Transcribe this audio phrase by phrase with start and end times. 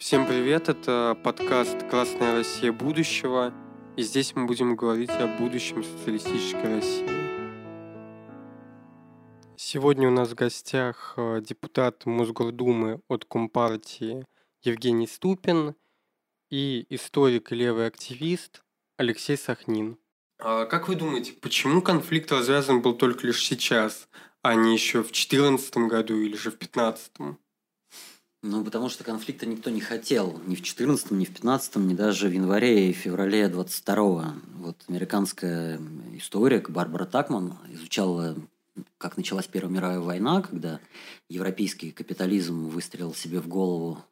[0.00, 3.52] Всем привет, это подкаст «Красная Россия будущего»,
[3.98, 7.06] и здесь мы будем говорить о будущем социалистической России.
[9.58, 14.24] Сегодня у нас в гостях э, депутат Мосгордумы от Компартии
[14.62, 15.74] Евгений Ступин
[16.48, 18.62] и историк и левый активист
[18.96, 19.98] Алексей Сахнин.
[20.38, 24.08] А как вы думаете, почему конфликт развязан был только лишь сейчас,
[24.40, 27.38] а не еще в 2014 году или же в 2015?
[28.42, 30.40] Ну, потому что конфликта никто не хотел.
[30.46, 34.32] Ни в 14 ни в 15 ни даже в январе и феврале 22-го.
[34.60, 35.78] Вот американская
[36.14, 38.34] историк Барбара Такман изучала,
[38.96, 40.80] как началась Первая мировая война, когда
[41.28, 44.02] европейский капитализм выстрелил себе в голову,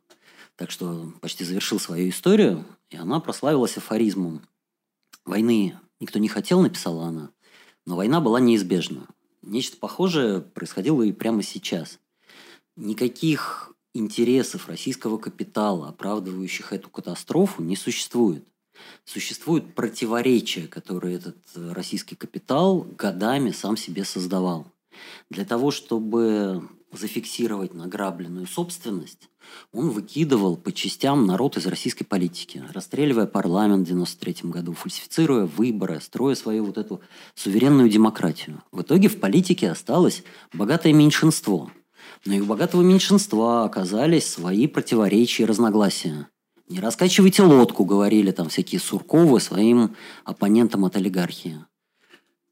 [0.57, 4.43] так что почти завершил свою историю, и она прославилась афоризмом.
[5.25, 7.31] Войны никто не хотел, написала она,
[7.87, 9.07] но война была неизбежна.
[9.41, 11.99] Нечто похожее происходило и прямо сейчас.
[12.77, 18.45] Никаких интересов российского капитала, оправдывающих эту катастрофу, не существует.
[19.05, 24.67] Существуют противоречия, которые этот э, российский капитал годами сам себе создавал.
[25.31, 29.29] Для того, чтобы зафиксировать награбленную собственность,
[29.73, 36.01] он выкидывал по частям народ из российской политики, расстреливая парламент в 93 году, фальсифицируя выборы,
[36.01, 37.01] строя свою вот эту
[37.35, 38.63] суверенную демократию.
[38.73, 40.23] В итоге в политике осталось
[40.53, 41.71] богатое меньшинство,
[42.25, 46.29] но и у богатого меньшинства оказались свои противоречия и разногласия.
[46.69, 51.65] Не раскачивайте лодку, говорили там всякие Сурковы своим оппонентам от олигархии.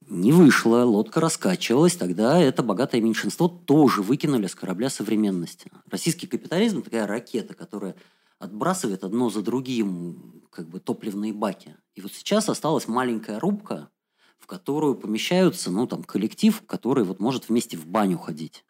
[0.08, 5.70] Не вышло, лодка раскачивалась, тогда это богатое меньшинство тоже выкинули с корабля современности.
[5.90, 7.96] Российский капитализм– такая ракета, которая
[8.38, 11.76] отбрасывает одно за другим как бы топливные баки.
[11.94, 13.90] И вот сейчас осталась маленькая рубка,
[14.38, 18.64] в которую помещаются, ну, там, коллектив, который вот может вместе в баню ходить.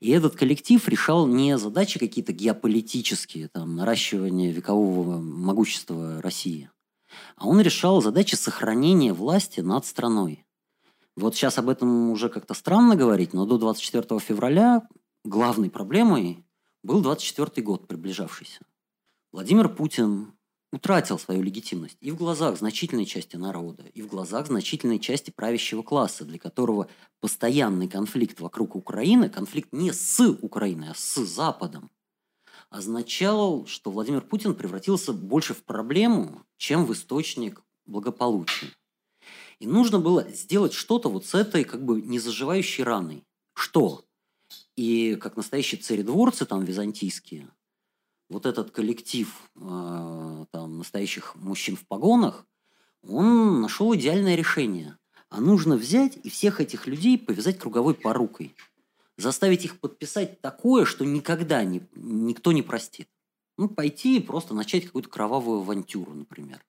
[0.00, 6.70] И этот коллектив решал не задачи какие-то геополитические, там, наращивание векового могущества России,
[7.36, 10.44] а он решал задачи сохранения власти над страной.
[11.16, 14.86] Вот сейчас об этом уже как-то странно говорить, но до 24 февраля
[15.24, 16.44] главной проблемой
[16.82, 18.60] был 24 год приближавшийся.
[19.32, 20.32] Владимир Путин
[20.72, 25.82] утратил свою легитимность и в глазах значительной части народа, и в глазах значительной части правящего
[25.82, 26.88] класса, для которого
[27.20, 31.90] постоянный конфликт вокруг Украины, конфликт не с Украиной, а с Западом,
[32.70, 38.68] означал, что Владимир Путин превратился больше в проблему, чем в источник благополучия.
[39.58, 43.24] И нужно было сделать что-то вот с этой как бы незаживающей раной.
[43.54, 44.04] Что?
[44.76, 47.48] И как настоящие царедворцы там византийские–
[48.28, 49.60] вот этот коллектив э,
[50.50, 52.46] там, настоящих мужчин в погонах,
[53.02, 54.98] он нашел идеальное решение.
[55.30, 58.54] А нужно взять и всех этих людей повязать круговой порукой.
[59.16, 63.08] Заставить их подписать такое, что никогда не, никто не простит.
[63.56, 66.64] Ну, пойти и просто начать какую-то кровавую авантюру, например.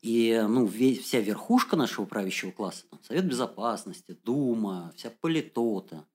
[0.00, 6.06] И ну, весь, вся верхушка нашего правящего класса, там, Совет Безопасности, Дума, вся политота,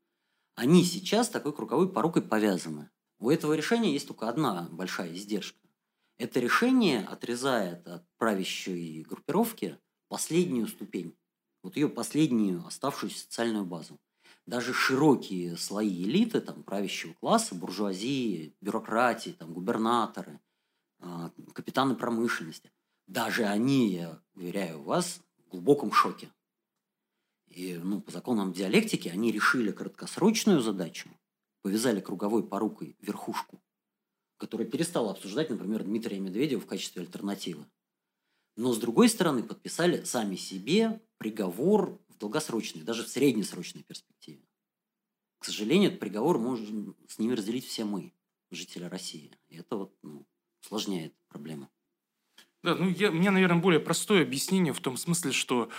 [0.55, 2.89] они сейчас такой круговой порукой повязаны.
[3.19, 5.59] У этого решения есть только одна большая издержка.
[6.23, 11.17] Это решение отрезает от правящей группировки последнюю ступень,
[11.63, 13.99] вот ее последнюю оставшуюся социальную базу.
[14.45, 20.39] Даже широкие слои элиты, там, правящего класса, буржуазии, бюрократии, там, губернаторы,
[20.99, 22.71] а, капитаны промышленности,
[23.05, 26.31] даже они, я уверяю вас, в глубоком шоке.
[27.47, 31.09] И ну, по законам диалектики они решили краткосрочную задачу,
[31.63, 33.61] повязали круговой порукой верхушку,
[34.37, 37.65] которая перестала обсуждать, например, Дмитрия Медведева в качестве альтернативы.
[38.55, 44.43] Но, с другой стороны, подписали сами себе приговор в долгосрочной, даже в среднесрочной перспективе.
[45.39, 48.13] К сожалению, этот приговор можем с ними разделить все мы,
[48.51, 49.31] жители России.
[49.49, 50.25] И это вот ну,
[50.61, 51.69] усложняет проблему.
[52.61, 55.69] Да, ну я, у меня, наверное, более простое объяснение в том смысле, что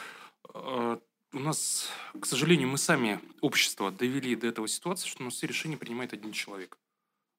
[0.52, 0.98] э,
[1.32, 1.88] у нас,
[2.20, 6.12] к сожалению, мы сами, общество, довели до этого ситуации, что у нас все решения принимает
[6.12, 6.78] один человек.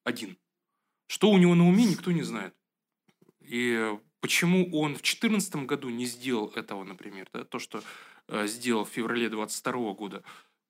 [0.03, 0.37] Один.
[1.07, 2.55] Что у него на уме, никто не знает.
[3.41, 7.83] И почему он в 2014 году не сделал этого, например, да, то, что
[8.27, 10.23] э, сделал в феврале 22 года,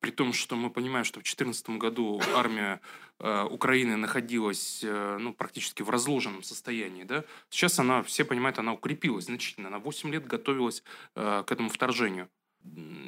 [0.05, 2.79] при том, что мы понимаем, что в 2014 году армия
[3.19, 7.05] э, Украины находилась э, ну, практически в разложенном состоянии.
[7.05, 7.23] Да?
[7.49, 9.69] Сейчас она, все понимают, она укрепилась значительно.
[9.69, 10.83] Она 8 лет готовилась
[11.15, 12.29] э, к этому вторжению.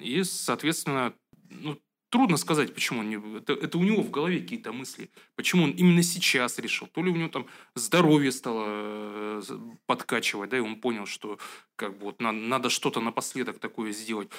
[0.01, 1.13] И, соответственно,
[1.49, 3.37] ну, трудно сказать, почему он не...
[3.37, 5.09] Это, это у него в голове какие-то мысли.
[5.35, 6.87] Почему он именно сейчас решил.
[6.87, 9.41] То ли у него там здоровье стало э,
[9.85, 11.39] подкачивать, да, и он понял, что
[11.75, 14.29] как бы вот надо, надо что-то напоследок такое сделать.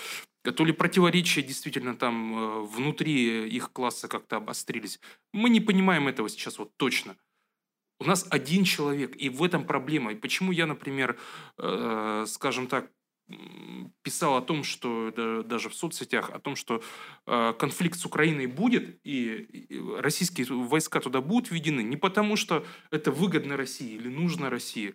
[0.42, 5.00] То ли противоречия действительно там э, внутри их класса как-то обострились.
[5.32, 7.16] Мы не понимаем этого сейчас вот точно.
[8.00, 10.12] У нас один человек, и в этом проблема.
[10.12, 11.18] И почему я, например,
[11.58, 12.90] э, скажем так,
[14.02, 16.82] писал о том, что да, даже в соцсетях, о том, что
[17.26, 22.64] э, конфликт с Украиной будет, и, и российские войска туда будут введены, не потому что
[22.90, 24.94] это выгодно России или нужно России,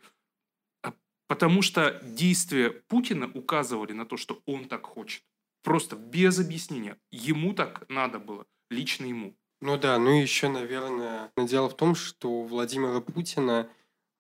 [0.81, 0.94] а
[1.27, 5.24] потому что действия Путина указывали на то, что он так хочет.
[5.63, 6.97] Просто без объяснения.
[7.12, 9.36] Ему так надо было, лично ему.
[9.62, 13.69] Ну да, ну и еще, наверное, дело в том, что у Владимира Путина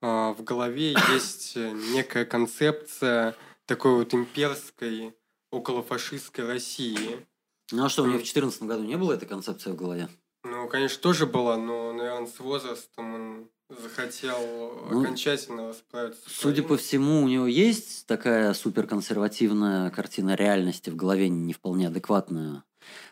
[0.01, 0.07] э,
[0.37, 5.15] в голове есть некая концепция такой вот имперской,
[5.51, 7.25] околофашистской России.
[7.71, 10.09] Ну а что, у него в 2014 году не было этой концепции в голове?
[10.43, 14.37] Ну, конечно, тоже была, но, наверное, с возрастом он захотел
[14.91, 16.21] ну, окончательно расправиться.
[16.27, 22.63] Судя по всему, у него есть такая суперконсервативная картина реальности в голове, не вполне адекватная.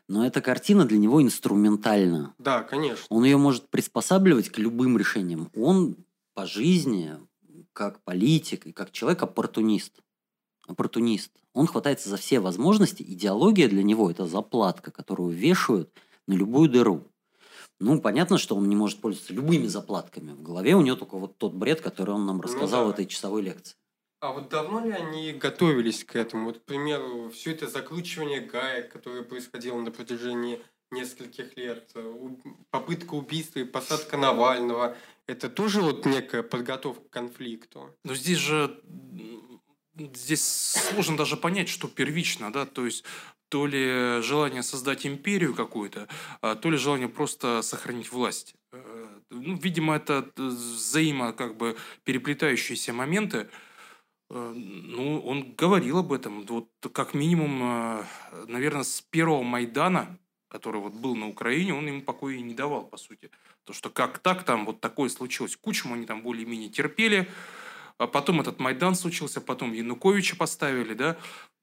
[0.08, 2.36] Но эта картина для него инструментальна.
[2.38, 3.06] Да, конечно.
[3.10, 5.50] Он ее может приспосабливать к любым решениям.
[5.56, 5.96] Он
[6.34, 7.14] по жизни,
[7.72, 10.02] как политик и как человек, оппортунист.
[10.68, 11.32] Оппортунист.
[11.54, 13.04] Он хватается за все возможности.
[13.04, 15.92] Идеология для него– это заплатка, которую вешают
[16.28, 17.04] на любую дыру.
[17.80, 20.34] Ну, понятно, что он не может пользоваться любыми заплатками.
[20.34, 22.92] В голове у него только вот тот бред, который он нам ну рассказал ну, да.
[22.92, 23.76] в этой часовой лекции.
[24.22, 26.46] А вот давно ли они готовились к этому?
[26.46, 30.62] Вот, к примеру, все это закручивание гаек, которое происходило на протяжении
[30.92, 32.14] нескольких лет, э,
[32.70, 37.96] попытка убийства и посадка Навального, это тоже вот некая подготовка к конфликту?
[38.04, 38.80] Но здесь же
[39.96, 43.04] здесь сложно даже понять, что первично, да, то есть
[43.50, 46.08] то ли желание создать империю какую-то,
[46.42, 48.56] а то ли желание просто сохранить власть.
[48.72, 53.50] Э, ну, видимо, это взаимо как бы переплетающиеся моменты,
[54.34, 56.46] Э, ну, он говорил об этом.
[56.46, 58.04] Вот как минимум, э,
[58.48, 60.18] наверное, с первого Майдана,
[60.48, 63.30] который вот был на Украине, он ему покоя не давал, по сути.
[63.66, 65.58] То, что как так там вот такое случилось.
[65.58, 67.30] Кучму они там более-менее терпели.
[68.02, 71.18] А потом этот Майдан случился, потом Януковича поставили, да.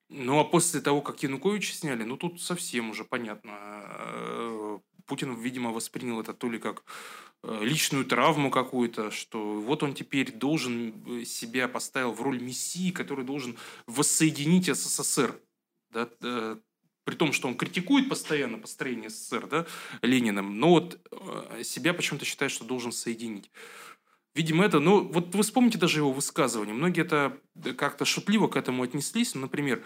[0.09, 3.53] Ну, а после того, как Януковича сняли, ну, тут совсем уже понятно.
[3.53, 6.85] Э, Путин, видимо, воспринял это то ли как
[7.45, 12.91] Э, личную травму какую-то, что вот он теперь должен э, себя поставил в роль мессии,
[12.91, 13.57] который должен
[13.87, 15.41] воссоединить СССР.
[15.91, 16.09] Да,
[17.05, 19.67] при том, что он критикует постоянно построение СССР да,
[20.03, 21.01] Лениным, но вот
[21.63, 23.51] себя почему-то считает, что должен соединить.
[24.39, 26.73] Видимо, это, ну, вот вы вспомните даже его высказывание.
[26.73, 27.37] Многие это
[27.77, 29.35] как-то шутливо к этому отнеслись.
[29.35, 29.85] Ну, например,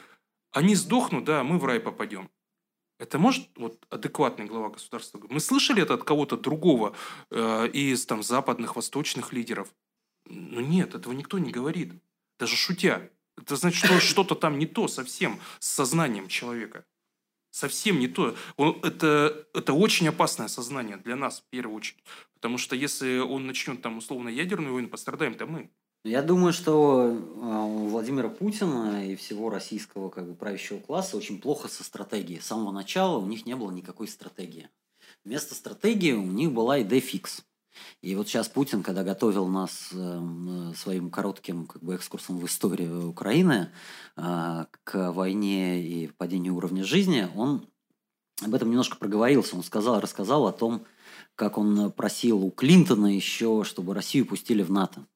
[0.51, 2.29] они сдохнут, да, мы в рай попадем.
[2.99, 5.19] Это может вот адекватный глава государства?
[5.31, 6.95] Мы слышали это от кого-то другого
[7.31, 9.73] э, из там западных, восточных лидеров?
[10.27, 11.95] Ну нет, этого никто не говорит.
[12.39, 13.09] Даже шутя.
[13.39, 16.85] Это значит, что что-то там не то совсем с сознанием человека.
[17.53, 18.37] Совсем не то.
[18.57, 22.05] Он, это, это очень опасное сознание для нас, в первую очередь.
[22.43, 25.71] Потому что если он начнет там условно ядерную войну, пострадаем-то мы.
[26.03, 31.41] Я думаю, что а, у Владимира Путина и всего российского как бы, правящего класса очень
[31.41, 32.41] плохо со стратегией.
[32.41, 34.69] С самого начала у них не было никакой стратегии.
[35.25, 37.45] Вместо стратегии у них была идея фикс.
[38.01, 43.09] И вот сейчас Путин, когда готовил нас э, своим коротким как бы, экскурсом в историю
[43.09, 43.71] Украины
[44.17, 47.69] э, к войне и падению уровня жизни, он
[48.41, 49.57] об этом немножко проговорился.
[49.57, 50.85] Он сказал, рассказал о том,
[51.35, 55.07] как он просил у Клинтона еще, чтобы Россию пустили в НАТО.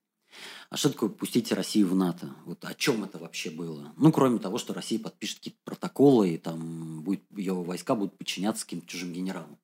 [0.68, 2.28] А что такое пустить Россию в НАТО?
[2.44, 3.92] Вот о чем это вообще было?
[3.96, 8.64] Ну, кроме того, что Россия подпишет какие-то протоколы, и там будет, ее войска будут подчиняться
[8.64, 9.56] каким-то чужим генералам.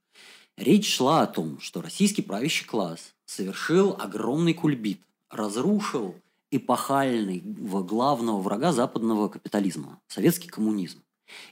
[0.57, 6.15] Речь шла о том, что российский правящий класс совершил огромный кульбит, разрушил
[6.51, 11.03] эпохальный главного врага западного капитализма– советский коммунизм.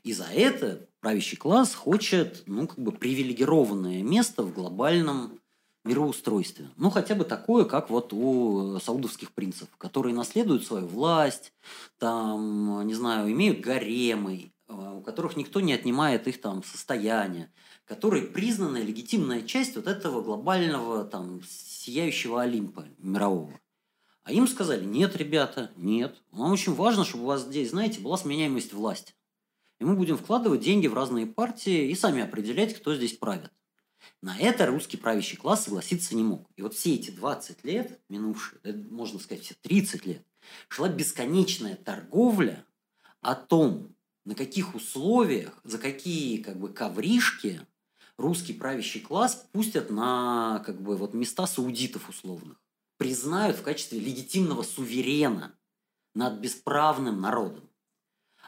[0.03, 5.41] И за это правящий класс хочет ну, как бы привилегированное место в глобальном
[5.85, 6.69] мироустройстве.
[6.77, 11.53] Ну, хотя бы такое, как вот у саудовских принцев, которые наследуют свою власть,
[11.99, 17.51] там, не знаю, имеют гаремы, э, у которых никто не отнимает их там состояние,
[17.87, 23.59] которые признанная легитимная часть вот этого глобального там сияющего Олимпа мирового.
[24.23, 26.15] А им сказали, нет, ребята, нет.
[26.31, 29.15] Нам очень важно, чтобы у вас здесь, знаете, была сменяемость власти.
[29.81, 33.51] И мы будем вкладывать деньги в разные партии и сами определять, кто здесь правит.
[34.23, 36.49] На это русский правящий класс согласиться не мог.
[36.57, 38.61] И вот все эти 20 лет, минувшие,
[38.91, 40.23] можно сказать, все 30 лет,
[40.69, 42.65] шла бесконечная торговля
[43.23, 43.95] о том,
[44.27, 47.67] на каких условиях, за какие как бы ковришки
[48.19, 52.61] русский правящий класс пустят на как бы вот места саудитов условных,
[52.99, 55.55] признают в качестве легитимного суверена
[56.15, 57.70] над бесправным народом.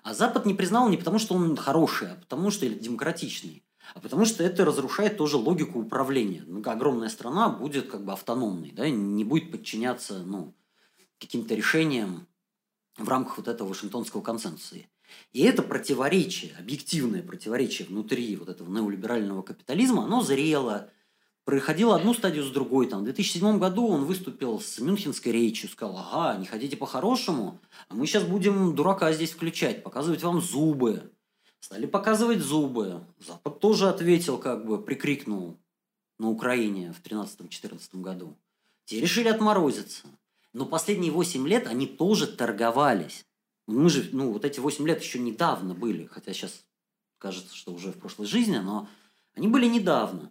[0.02, 3.64] А Запад не признал не потому, что он хороший, а потому, что демократичный.
[3.94, 6.44] а потому что это разрушает тоже логику управления.
[6.46, 10.54] Ну, огромная страна будет как бы автономной, да, не будет подчиняться ну,
[11.18, 12.26] каким-то решениям
[12.96, 14.76] в рамках вот этого Вашингтонского консенсуса.
[15.32, 20.90] И это противоречие, объективное противоречие внутри вот этого неолиберального капитализма, оно зрело,
[21.44, 22.88] проходило одну стадию с другой.
[22.88, 27.94] Там, в 2007 году он выступил с мюнхенской речью, сказал, ага, не хотите по-хорошему, а
[27.94, 31.12] мы сейчас будем дурака здесь включать, показывать вам зубы.
[31.60, 33.04] Стали показывать зубы.
[33.18, 35.58] Запад тоже ответил, как бы прикрикнул
[36.18, 38.36] на Украине в 13-14 году.
[38.84, 40.06] Те решили отморозиться.
[40.52, 43.24] Но последние 8 лет они тоже торговались.
[43.66, 46.64] Мы же, ну, вот эти 8 лет еще недавно были, хотя сейчас
[47.18, 48.88] кажется, что уже в прошлой жизни, но
[49.34, 50.30] они были недавно.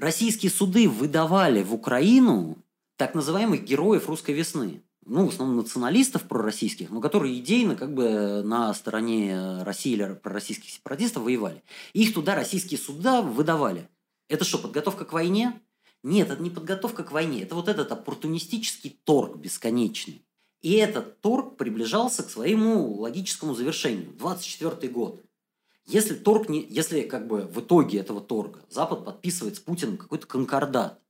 [0.00, 2.56] Российские суды выдавали в Украину
[2.96, 4.82] так называемых героев русской весны.
[5.04, 10.70] Ну, в основном националистов пророссийских, но которые идейно как бы на стороне России или пророссийских
[10.70, 11.62] сепаратистов воевали.
[11.92, 13.90] Их туда российские суда выдавали.
[14.30, 15.60] Это что, подготовка к войне?
[16.02, 17.42] Нет, это не подготовка к войне.
[17.42, 20.22] Это вот этот оппортунистический торг бесконечный.
[20.62, 24.12] И этот торг приближался к своему логическому завершению.
[24.16, 25.22] 24 год.
[25.90, 30.24] Если торг не, если как бы в итоге этого торга Запад подписывает с Путиным какой-то
[30.24, 31.00] конкордат,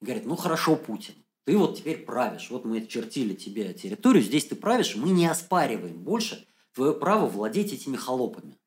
[0.00, 1.14] говорит, ну хорошо, Путин,
[1.44, 6.02] ты вот теперь правишь, вот мы чертили тебе территорию, здесь ты правишь, мы не оспариваем
[6.02, 8.58] больше твое право владеть этими холопами.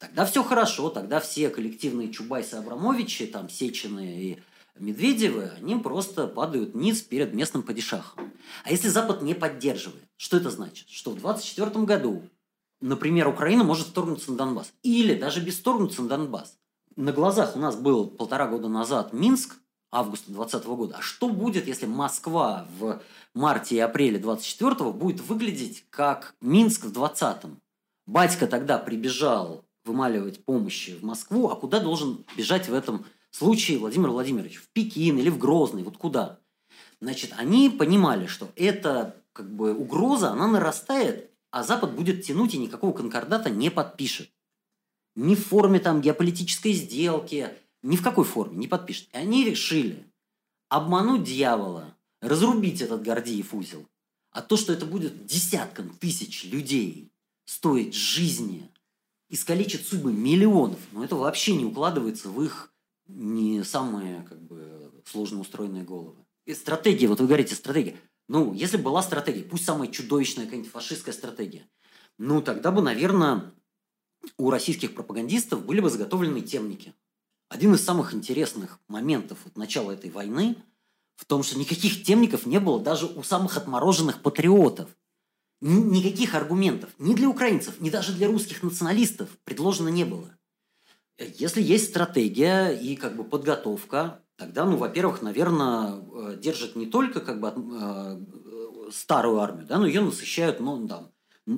[0.00, 4.38] Тогда все хорошо, тогда все коллективные Чубайсы Абрамовичи, там, Сечены и
[4.76, 8.32] Медведевы, они просто падают вниз перед местным падишахом.
[8.64, 10.88] А если Запад не поддерживает, что это значит?
[10.88, 12.24] Что в 2024 году,
[12.80, 14.72] например, Украина может вторгнуться на Донбасс.
[14.82, 16.58] Или даже без вторгнуться на Донбасс.
[16.96, 19.56] На глазах у нас был полтора года назад Минск,
[19.92, 20.96] августа 2020 года.
[20.98, 23.02] А что будет, если Москва в
[23.34, 27.60] марте и апреле 24 будет выглядеть как Минск в 20-м?
[28.06, 34.10] Батька тогда прибежал вымаливать помощи в Москву, а куда должен бежать в этом случае Владимир
[34.10, 36.38] Владимирович в Пекин или в Грозный, вот куда.
[37.00, 42.58] Значит, они понимали, что эта как бы угроза, она нарастает, а Запад будет тянуть и
[42.58, 44.28] никакого конкордата не подпишет.
[45.14, 47.48] Ни в форме там геополитической сделки,
[47.82, 49.08] ни в какой форме не подпишет.
[49.14, 50.04] И они решили
[50.68, 53.88] обмануть дьявола, разрубить этот Гордиев узел.
[54.32, 57.10] А то, что это будет десяткам тысяч людей
[57.46, 58.70] стоить жизни,
[59.30, 62.70] искалечит судьбы миллионов, ну это вообще не укладывается в их
[63.06, 66.16] не самые как бы сложно устроенные головы.
[66.44, 67.96] И стратегия, вот вы говорите, стратегия.
[68.28, 71.68] Ну, если была стратегия, пусть самая чудовищная какая-нибудь фашистская стратегия,
[72.18, 73.54] ну, тогда бы, наверное,
[74.36, 76.94] у российских пропагандистов были бы заготовлены темники.
[77.48, 80.56] Один из самых интересных моментов от начала этой войны
[81.14, 84.90] в том, что никаких темников не было даже у самых отмороженных патриотов.
[85.60, 90.36] Никаких аргументов ни для украинцев, ни даже для русских националистов предложено не было.
[91.18, 97.20] Если есть стратегия и как бы подготовка, тогда, ну, во-первых, наверное, э, держат не только
[97.20, 98.20] как бы э,
[98.92, 101.10] старую армию, да, но ее насыщают, ну, там,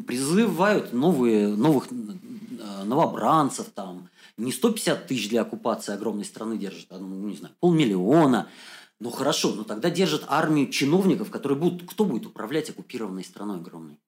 [0.06, 6.98] призывают новые, новых э, новобранцев, там, не 150 тысяч для оккупации огромной страны держат, а,
[6.98, 8.48] ну, не знаю, полмиллиона.
[9.00, 11.88] Ну, хорошо, но тогда держат армию чиновников, которые будут...
[11.88, 13.98] Кто будет управлять оккупированной страной огромной?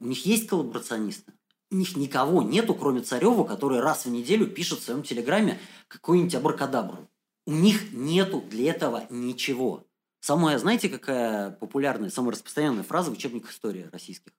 [0.00, 1.32] У них есть коллаборационисты?
[1.70, 6.34] у них никого нету, кроме Царева, который раз в неделю пишет в своем телеграме какую-нибудь
[6.34, 7.08] абракадабру.
[7.46, 9.86] У них нету для этого ничего.
[10.18, 14.32] Самая, знаете, какая популярная, самая распространенная фраза в учебниках истории российских?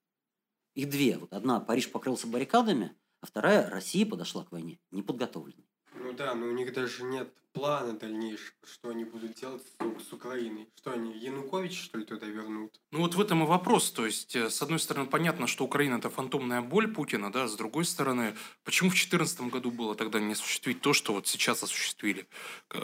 [0.76, 1.18] Их две.
[1.18, 5.66] Вот одна «Париж покрылся баррикадами», а вторая «Россия подошла к войне неподготовленной».
[6.00, 10.14] Ну да, но у них даже нет плана дальнейшего, что они будут делать с, с
[10.14, 10.68] Украиной.
[10.78, 12.80] Что они, Янукович, что ли, туда вернут?
[12.92, 13.92] Ну вот в этом и вопрос.
[13.92, 17.56] То есть, э, с одной стороны, понятно, что Украина– это фантомная боль Путина, да, с
[17.56, 22.28] другой стороны, почему в 2014 году было тогда не осуществить то, что вот сейчас осуществили,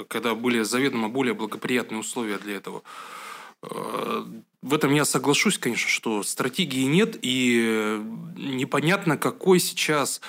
[0.08, 2.82] когда были заведомо более благоприятные условия для этого?
[3.62, 4.26] Э,
[4.62, 8.02] в этом я соглашусь, конечно, что стратегии нет, и
[8.38, 10.20] непонятно, какой сейчас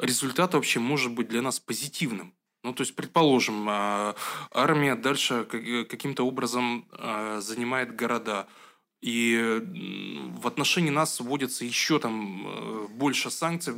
[0.00, 2.34] результат вообще может быть для нас позитивным.
[2.62, 4.14] Ну, то есть, предположим, а,
[4.50, 8.48] армия дальше каким-то образом а, занимает города,
[9.00, 9.62] и
[10.36, 13.72] в отношении нас вводится еще там э, больше санкций,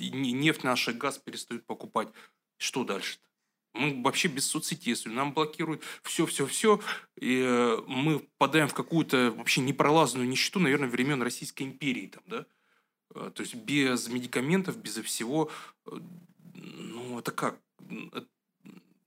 [0.00, 2.08] нефть наш газ перестают покупать.
[2.56, 3.22] Что дальше-то?
[3.74, 6.80] Мы вообще без соцсетей, если нам блокируют все-все-все,
[7.20, 12.08] и э, мы впадаем в какую-то вообще непролазную нищету, наверное, времен Российской империи.
[12.08, 12.46] Там, да?
[13.14, 15.50] Э, то есть без медикаментов, без всего,
[16.54, 17.58] ну это как?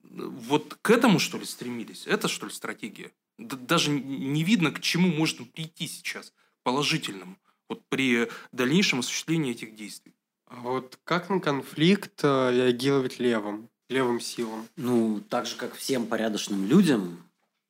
[0.02, 2.06] Вот к этому, что ли, стремились?
[2.06, 3.12] Это, что ли, стратегия?
[3.38, 7.36] Даже не видно, к чему можно прийти сейчас положительному
[7.68, 10.14] вот при дальнейшем осуществлении этих действий.
[10.46, 13.68] А вот как на конфликт э, реагировать левым?
[13.88, 14.68] левым силам?
[14.76, 17.22] Ну, так же, как всем порядочным людям,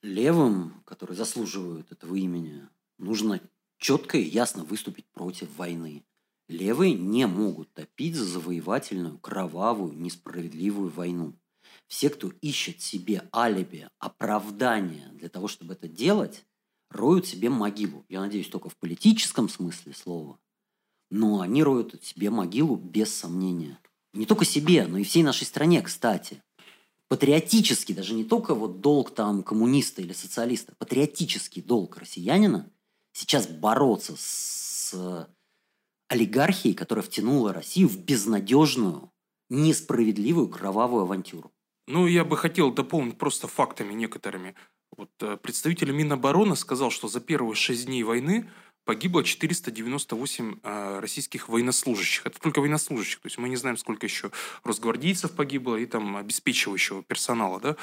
[0.03, 2.67] левым, которые заслуживают этого имени,
[2.99, 3.41] нужно
[3.79, 6.05] четко и ясно выступить против войны.
[6.49, 11.35] Левые не могут топить за завоевательную, кровавую, несправедливую войну.
[11.89, 16.45] Все, кто ищет себе алиби, оправдание для того, чтобы это делать,
[16.91, 18.05] роют себе могилу.
[18.09, 20.39] Я надеюсь, только в политическом смысле слова.
[21.11, 23.79] Но они роют себе могилу без сомнения.
[24.15, 26.43] Не только себе, но и всей нашей стране, кстати.
[27.09, 32.71] Патриотический, даже не только вот долг там коммуниста или социалиста, патриотический долг россиянина
[33.13, 35.29] сейчас бороться с
[36.09, 39.11] олигархией, которая втянула Россию в безнадежную,
[39.51, 41.53] несправедливую кровавую авантюру.
[41.87, 44.55] Ну, я бы хотел дополнить просто фактами некоторыми.
[44.97, 48.51] Вот э, представитель Минобороны сказал, что за первые шесть дней войны
[48.85, 52.27] погибло 498 э, российских военнослужащих.
[52.27, 53.21] Это только военнослужащих.
[53.21, 54.31] То есть мы не знаем, сколько еще
[54.65, 57.61] росгвардейцев погибло и там обеспечивающего персонала.
[57.61, 57.77] Да?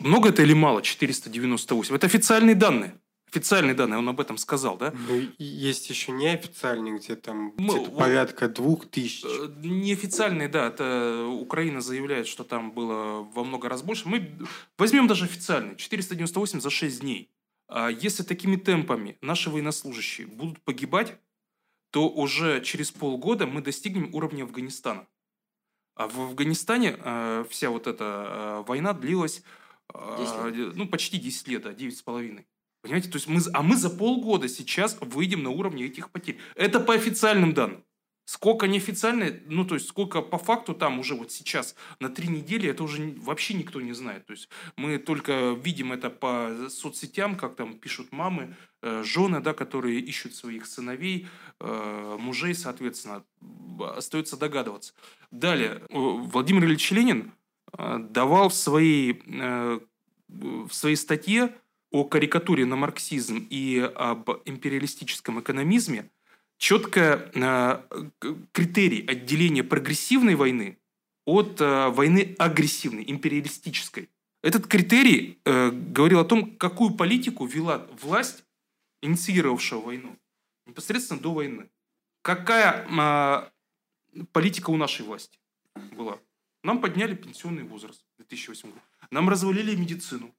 [0.00, 0.82] Много это или мало?
[0.82, 1.94] 498.
[1.94, 2.94] Это официальные данные
[3.34, 4.92] официальные данные, он об этом сказал, да?
[5.08, 9.24] Ну, есть еще неофициальные, где там Мы, где порядка двух тысяч.
[9.24, 14.08] Э, неофициальные, да, это Украина заявляет, что там было во много раз больше.
[14.08, 14.30] Мы
[14.78, 17.30] возьмем даже официальные, 498 за 6 дней.
[17.68, 21.16] А если такими темпами наши военнослужащие будут погибать,
[21.90, 25.06] то уже через полгода мы достигнем уровня Афганистана.
[25.96, 29.42] А в Афганистане э, вся вот эта э, война длилась
[29.92, 32.44] э, ну, почти 10 лет, да, 9,5.
[32.84, 36.36] Понимаете, то есть мы, а мы за полгода сейчас выйдем на уровне этих потерь.
[36.54, 37.82] Это по официальным данным.
[38.26, 42.68] Сколько неофициально, ну, то есть, сколько по факту там уже вот сейчас на три недели,
[42.68, 44.26] это уже вообще никто не знает.
[44.26, 49.54] То есть, мы только видим это по соцсетям, как там пишут мамы, э, жены, да,
[49.54, 51.26] которые ищут своих сыновей,
[51.60, 53.24] э, мужей, соответственно.
[53.96, 54.92] Остается догадываться.
[55.30, 57.32] Далее, Владимир Ильич Ленин
[57.78, 59.80] э, давал в своей, э,
[60.28, 61.54] в своей статье
[61.94, 66.10] о карикатуре на марксизм и об империалистическом экономизме
[66.58, 70.76] четко э, критерий отделения прогрессивной войны
[71.24, 74.10] от э, войны агрессивной, империалистической.
[74.42, 78.44] Этот критерий э, говорил о том, какую политику вела власть,
[79.00, 80.16] инициировавшая войну,
[80.66, 81.70] непосредственно до войны.
[82.22, 85.38] Какая э, политика у нашей власти
[85.92, 86.18] была?
[86.64, 88.82] Нам подняли пенсионный возраст в 2008 году.
[89.12, 90.34] Нам развалили медицину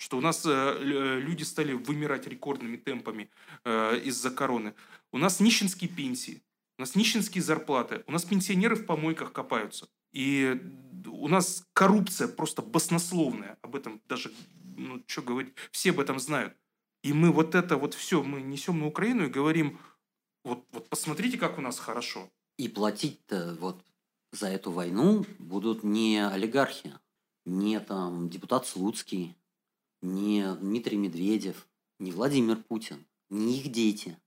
[0.00, 3.30] что у нас э, э, люди стали вымирать рекордными темпами
[3.64, 4.74] э, из-за короны.
[5.12, 6.42] У нас нищенские пенсии,
[6.78, 9.88] у нас нищенские зарплаты, у нас пенсионеры в помойках копаются.
[10.12, 10.58] И
[11.06, 13.58] у нас коррупция просто баснословная.
[13.60, 14.32] Об этом даже,
[14.74, 16.56] ну, что говорить, все об этом знают.
[17.02, 19.78] И мы вот это вот все, мы несем на Украину и говорим,
[20.44, 22.30] вот, вот посмотрите, как у нас хорошо.
[22.56, 23.84] И платить-то вот
[24.32, 26.94] за эту войну будут не олигархи,
[27.44, 29.36] не там депутат Слуцкий,
[30.02, 34.18] не Дмитрий Медведев, не Владимир Путин, не их дети.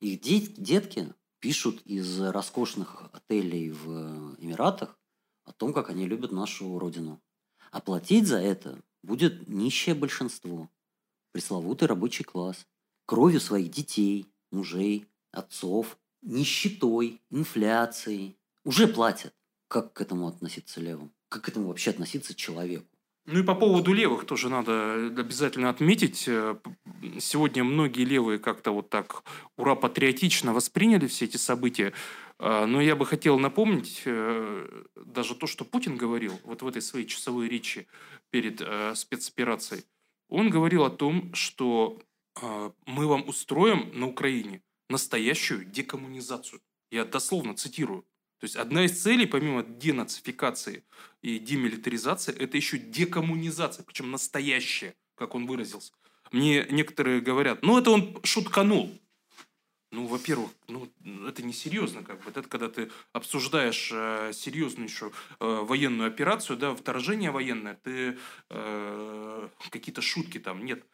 [0.00, 4.98] Их де- детки пишут из роскошных отелей в Эмиратах
[5.44, 7.20] о том, как они любят нашу родину.
[7.70, 10.70] А платить за это будет нищее большинство,
[11.32, 12.66] пресловутый рабочий класс,
[13.06, 18.36] кровью своих детей, мужей, отцов, нищетой, инфляцией.
[18.64, 19.34] Уже платят.
[19.68, 21.12] Как к этому относиться левым?
[21.28, 22.87] Как к этому вообще относиться человеку?
[23.30, 26.24] Ну и по поводу левых тоже надо обязательно отметить.
[26.26, 26.56] Э,
[27.20, 29.22] сегодня многие левые как-то вот так
[29.58, 31.92] ура патриотично восприняли все эти события.
[32.38, 36.80] А, но я бы хотел напомнить э, даже то, что Путин говорил вот в этой
[36.80, 37.86] своей часовой речи
[38.30, 39.84] перед э, спецоперацией.
[40.30, 42.00] Он говорил о том, что
[42.86, 46.62] мы вам устроим на Украине настоящую декоммунизацию.
[46.90, 48.06] Я дословно цитирую.
[48.38, 50.84] То есть одна из целей, помимо денацификации
[51.22, 55.92] и демилитаризации, это еще декоммунизация, причем настоящая, как он выразился.
[56.30, 58.96] Мне некоторые говорят, ну это он шутканул.
[59.90, 60.86] Ну, во-первых, ну,
[61.26, 62.30] это не серьезно, как бы.
[62.30, 68.18] Это когда ты обсуждаешь э, серьезнейшую э, военную операцию, да, вторжение военное, ты
[68.50, 70.84] э, какие-то шутки там нет.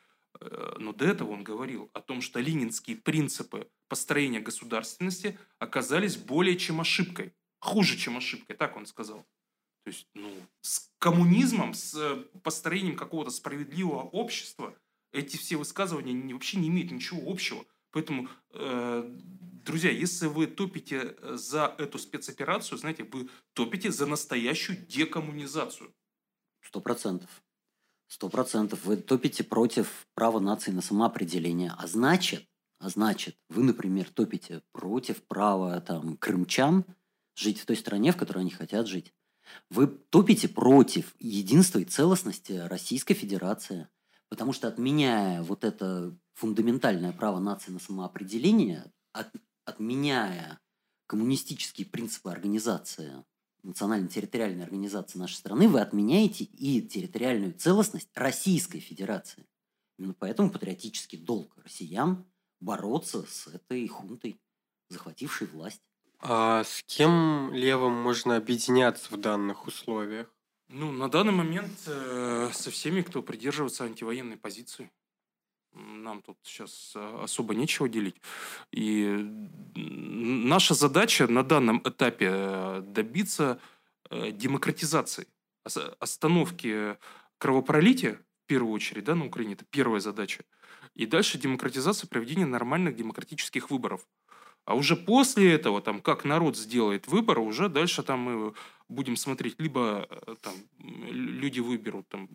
[0.40, 6.56] Э, но до этого он говорил о том, что ленинские принципы построения государственности оказались более
[6.56, 7.32] чем ошибкой.
[7.60, 9.18] Хуже, чем ошибкой, так он сказал.
[9.84, 14.76] То есть, ну, с коммунизмом, с э, построением какого-то справедливого общества
[15.12, 17.64] эти все высказывания вообще не имеют ничего общего.
[17.92, 19.08] Поэтому, э,
[19.64, 25.94] друзья, если вы топите за эту спецоперацию, знаете, вы топите за настоящую декоммунизацию.
[26.62, 27.30] Сто процентов.
[28.08, 28.84] Сто процентов.
[28.84, 31.72] Вы топите против права нации на самоопределение.
[31.78, 32.48] А значит,
[32.84, 36.84] а значит, вы, например, топите против права там, крымчан
[37.34, 39.14] жить в той стране, в которой они хотят жить.
[39.70, 43.88] Вы топите против единства и целостности Российской Федерации.
[44.28, 49.28] Потому что отменяя вот это фундаментальное право нации на самоопределение, от,
[49.64, 50.60] отменяя
[51.06, 53.24] коммунистические принципы организации,
[53.62, 59.46] национально-территориальной организации нашей страны, вы отменяете и территориальную целостность Российской Федерации.
[59.98, 62.26] Именно поэтому патриотический долг россиян
[62.60, 64.40] бороться с этой хунтой,
[64.88, 65.82] захватившей власть.
[66.20, 70.32] А с кем левым можно объединяться в данных условиях?
[70.68, 74.90] Ну, на данный момент э, со всеми, кто придерживается антивоенной позиции.
[75.74, 78.16] Нам тут сейчас э, особо нечего делить.
[78.70, 79.06] И
[79.74, 83.60] наша задача на данном этапе э, добиться
[84.10, 85.26] э, демократизации,
[85.98, 86.96] остановки
[87.38, 88.14] кровопролития,
[88.44, 89.54] в первую очередь, да, на Украине.
[89.54, 90.44] Это первая задача.
[90.94, 94.06] И дальше демократизация, проведения нормальных демократических выборов.
[94.64, 98.54] А уже после этого, там, как народ сделает выбор, уже дальше там мы
[98.88, 102.28] будем смотреть, либо э, там люди выберут там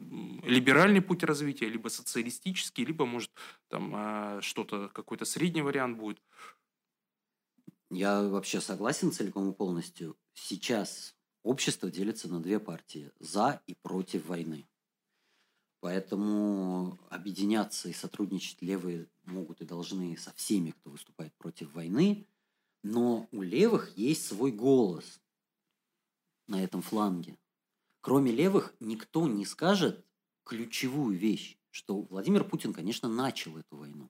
[0.43, 3.32] либеральный путь развития, либо социалистический, либо, может,
[3.67, 6.22] там а, что-то, какой-то средний вариант будет.
[7.89, 10.15] Я вообще согласен целиком и полностью.
[10.36, 14.69] Сейчас общество делится на две партии– за и против войны.
[15.82, 22.28] Поэтому объединяться и сотрудничать левые могут и должны со всеми, кто выступает против войны.
[22.84, 25.22] Но у левых есть свой голос
[26.48, 27.38] на этом фланге.
[28.02, 30.06] Кроме левых, никто не скажет
[30.44, 34.10] ключевую вещь, что Владимир Путин, конечно, начал эту войну.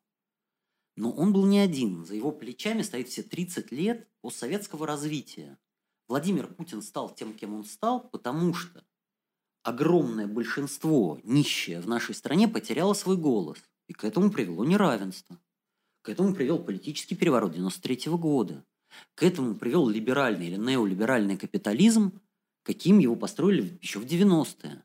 [0.95, 2.05] Но он был не один.
[2.05, 5.57] За его плечами стоит все 30 лет постсоветского развития.
[6.07, 8.83] Владимир Путин стал тем, кем он стал, потому что
[9.63, 13.57] огромное большинство нищее в нашей стране потеряло свой голос.
[13.87, 15.39] И к этому привело неравенство.
[16.01, 18.63] К этому привел политический переворот 93 года.
[19.15, 22.19] К этому привел либеральный или неолиберальный капитализм,
[22.63, 24.83] каким его построили еще в 90-е.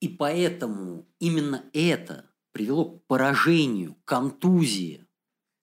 [0.00, 5.06] И поэтому именно это привело к поражению, контузии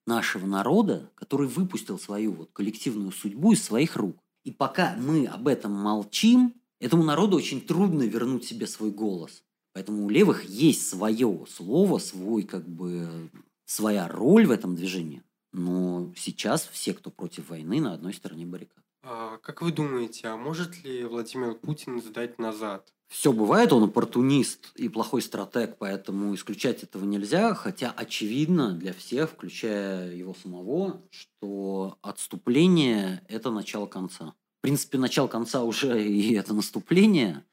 [0.06, 4.18] нашего народа, который выпустил свою вот коллективную судьбу из своих рук.
[4.44, 9.44] И пока мы об этом молчим, Этому народу очень трудно вернуть себе свой голос.
[9.74, 13.30] Поэтому у левых есть свое слово, свой, как бы,
[13.66, 15.24] своя роль в этом движении.
[15.52, 18.84] Но сейчас все, кто против войны, на одной стороне баррикад.
[19.04, 22.94] А как вы думаете, а может ли Владимир Путин сдать назад?
[23.08, 29.32] Все бывает, он оппортунист и плохой стратег, поэтому исключать этого нельзя, хотя очевидно для всех,
[29.32, 36.54] включая его самого, что отступление– это начало конца в принципе, начало конца уже и это
[36.54, 37.46] наступление,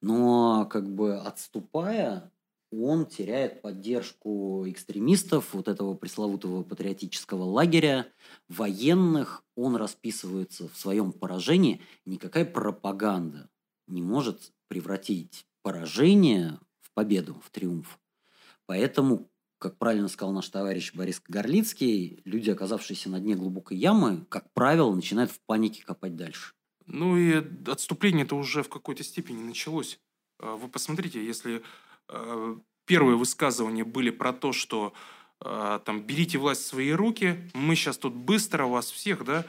[0.00, 2.32] но как бы отступая,
[2.72, 8.08] он теряет поддержку экстремистов, вот этого пресловутого патриотического лагеря,
[8.48, 11.80] военных, он расписывается в своем поражении.
[12.04, 13.48] Никакая пропаганда
[13.86, 18.00] не может превратить поражение в победу, в триумф.
[18.66, 24.52] Поэтому как правильно сказал наш товарищ Борис Горлицкий, люди, оказавшиеся на дне глубокой ямы, как
[24.52, 26.54] правило, начинают в панике копать дальше.
[26.86, 30.00] Ну и отступление это уже в какой-то степени началось.
[30.40, 31.62] А, вы посмотрите, если
[32.08, 34.94] а, первые высказывания были про то, что
[35.40, 39.44] а, там берите власть в свои руки, мы сейчас тут быстро вас всех, да,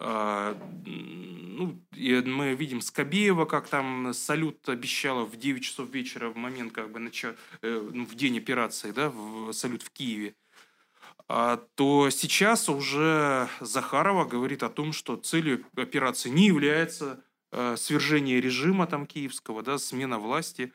[0.00, 6.72] ну, и мы видим Скобеева, как там салют обещала в 9 часов вечера в момент,
[6.72, 10.34] как бы, начала, э, ну, в день операции, да, в, салют в Киеве.
[11.26, 18.40] А, то сейчас уже Захарова говорит о том, что целью операции не является э, свержение
[18.40, 20.72] режима там киевского, да, смена власти.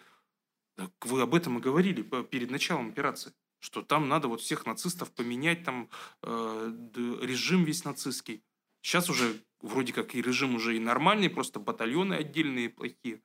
[0.75, 5.11] Так вы об этом и говорили перед началом операции, что там надо вот всех нацистов
[5.11, 5.89] поменять, там
[6.21, 6.73] э,
[7.21, 8.43] режим весь нацистский.
[8.81, 13.21] Сейчас уже вроде как и режим уже и нормальный, просто батальоны отдельные плохие.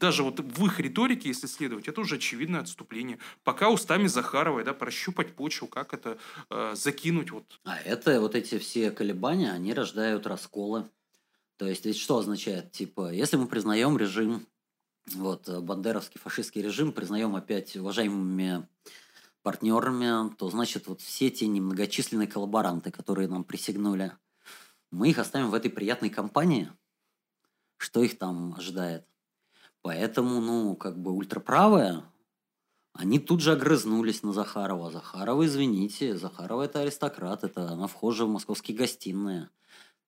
[0.00, 3.18] Даже вот в их риторике, если следовать, это уже очевидное отступление.
[3.42, 6.18] Пока устами Захаровой, да, прощупать почву, как это
[6.50, 7.30] э, закинуть.
[7.30, 7.60] Вот.
[7.64, 10.88] А это вот эти все колебания, они рождают расколы.
[11.56, 12.70] То есть, ведь что означает?
[12.72, 14.46] Типа, если мы признаем режим,
[15.14, 18.66] вот, бандеровский фашистский режим, признаем опять уважаемыми
[19.42, 24.12] партнерами, то значит вот все те немногочисленные коллаборанты, которые нам присягнули–
[24.90, 26.70] мы их оставим в этой приятной компании,
[27.76, 29.06] что их там ожидает.
[29.82, 32.04] Поэтому, ну, как бы ультраправые,
[32.92, 34.90] они тут же огрызнулись на Захарова.
[34.90, 39.50] Захарова, извините, Захарова это аристократ, это она вхожа в московские гостиные.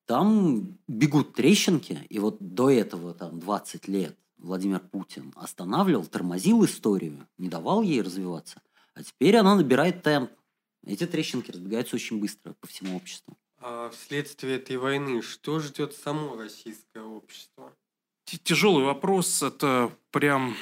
[0.06, 7.28] Там бегут трещинки, и вот до этого, там, 20 лет Владимир Путин останавливал, тормозил историю,
[7.38, 8.60] не давал ей развиваться.
[8.94, 10.30] А теперь она набирает темп.
[10.84, 13.36] Эти трещинки разбегаются очень быстро по всему обществу.
[13.60, 17.72] А вследствие этой войны что ждет само российское общество?
[18.44, 19.42] тяжелый вопрос.
[19.42, 20.56] Это прям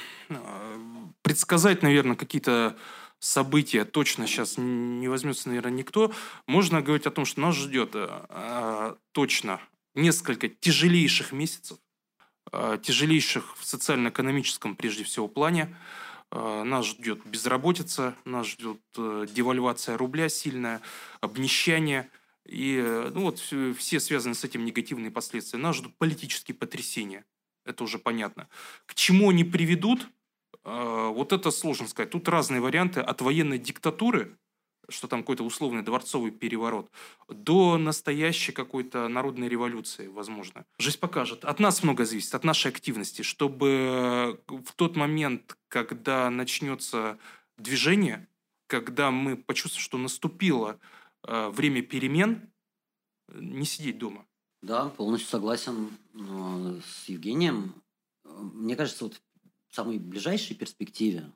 [1.23, 2.77] предсказать, наверное, какие-то
[3.21, 6.13] события точно сейчас не возьмется, наверное, никто.
[6.47, 9.61] Можно говорить о том, что нас ждет э, точно
[9.95, 11.79] несколько тяжелейших месяцев,
[12.53, 15.77] э, тяжелейших в социально-экономическом, прежде всего, плане.
[16.31, 20.81] Э, нас ждет безработица, нас ждет э, девальвация рубля сильная,
[21.21, 22.09] обнищание
[22.49, 25.59] и э, ну, вот все связанные с этим негативные последствия.
[25.59, 27.25] Нас ждут политические потрясения.
[27.65, 28.49] Это уже понятно.
[28.87, 30.09] К чему они приведут,
[30.65, 32.11] а, вот это сложно сказать.
[32.11, 34.39] Тут разные варианты от военной диктатуры,
[34.89, 36.91] что там какой-то условный дворцовый переворот,
[37.29, 40.65] до настоящей какой-то народной революции, возможно.
[40.79, 41.45] Жизнь покажет.
[41.45, 47.19] От нас много зависит, от нашей активности, чтобы в тот момент, когда начнется
[47.59, 48.27] движение,
[48.67, 50.79] когда мы почувствуем, что наступило
[51.23, 52.51] время перемен,
[53.35, 54.27] не сидеть дома.
[54.63, 57.75] Да, полностью согласен э, с Евгением.
[58.25, 59.21] Мне кажется, вот
[59.69, 61.31] в самой ближайшей перспективе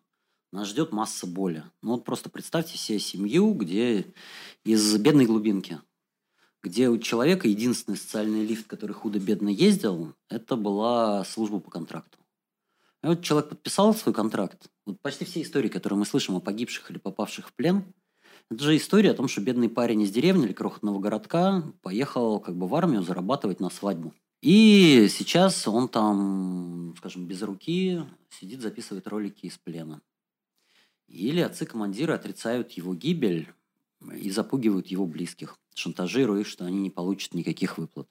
[0.51, 1.64] нас ждет масса боли.
[1.83, 4.12] Ну вот просто представьте себе семью, где
[4.64, 5.81] из бедной глубинки,
[6.62, 12.18] где у человека единственный социальный лифт, который худо-бедно ездил, это была служба по контракту.
[13.05, 14.68] И вот человек подписал свой контракт.
[14.85, 17.85] Вот почти все истории, которые мы слышим о погибших или попавших в плен,
[18.53, 22.57] это же история о том, что бедный парень из деревни или крохотного городка поехал как
[22.57, 24.15] бы в армию зарабатывать на свадьбу.
[24.41, 30.03] И сейчас он там, скажем, без руки сидит, записывает ролики из плена.
[31.07, 33.49] Или отцы-командиры отрицают его гибель
[34.15, 38.09] и запугивают его близких, шантажируя их, что они не получат никаких выплат.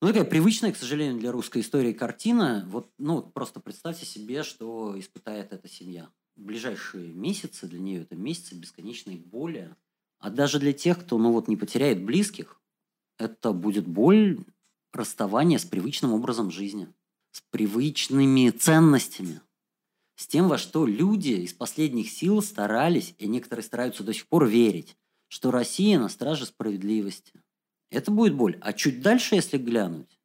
[0.00, 2.64] Ну, такая привычная, к сожалению, для русской истории картина.
[2.68, 6.08] Вот, ну, просто представьте себе, что испытает эта семья.
[6.38, 9.74] Ближайшие месяцы для нее это месяцы бесконечной боли.
[10.18, 12.60] А даже для тех, кто, ну, вот не потеряет близких,
[13.18, 14.44] это будет боль
[14.92, 16.88] расставания с привычным образом жизни,
[17.32, 19.40] с привычными ценностями,
[20.16, 24.46] с тем, во что люди из последних сил старались, и некоторые стараются до сих пор
[24.46, 24.96] верить,
[25.28, 27.32] что Россия на страже справедливости.
[27.90, 28.58] Это будет боль.
[28.60, 30.18] А чуть дальше, если глянуть,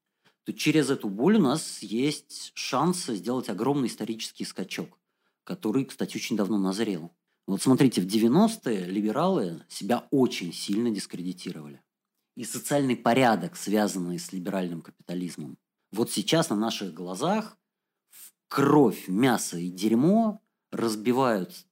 [0.46, 5.00] то через эту боль у нас есть шанс сделать огромный исторический скачок,
[5.44, 7.12] который, кстати, очень давно назрел.
[7.48, 11.82] Вот смотрите, в 90-е либералы себя очень сильно дискредитировали
[12.36, 15.58] и социальный порядок, связанный с либеральным капитализмом.
[15.92, 17.58] Вот сейчас на наших глазах
[18.10, 21.66] в кровь, мясо и дерьмо разбивают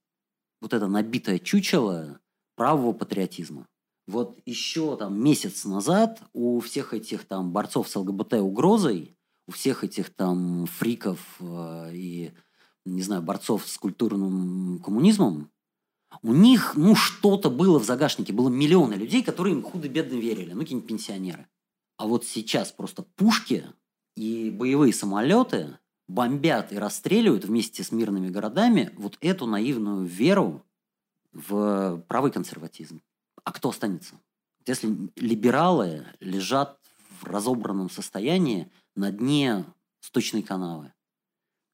[0.61, 2.19] вот это набитое чучело
[2.55, 3.67] правого патриотизма.
[4.07, 9.83] Вот еще там месяц назад у всех этих там борцов с ЛГБТ угрозой, у всех
[9.83, 12.31] этих там фриков э, и,
[12.85, 15.51] не знаю, борцов с культурным коммунизмом
[16.21, 18.33] у них, ну, что-то было в загашнике.
[18.33, 20.53] Было миллионы людей, которые им худо-бедно верили.
[20.53, 21.47] Ну, какие-нибудь пенсионеры.
[21.97, 23.65] А вот сейчас просто пушки
[24.15, 30.65] и боевые самолеты бомбят и расстреливают вместе с мирными городами вот эту наивную веру
[31.31, 33.01] в правый консерватизм.
[33.43, 34.15] А кто останется?
[34.65, 36.77] Если либералы лежат
[37.19, 39.65] в разобранном состоянии на дне
[40.01, 40.93] сточной канавы,